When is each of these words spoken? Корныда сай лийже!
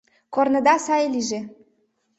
Корныда 0.33 0.75
сай 0.85 1.03
лийже! 1.13 1.39